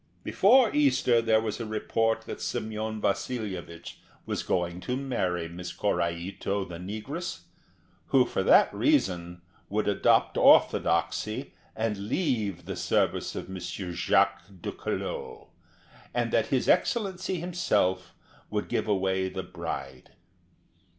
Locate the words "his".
16.47-16.67